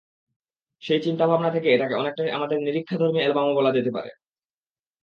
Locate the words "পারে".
3.91-4.11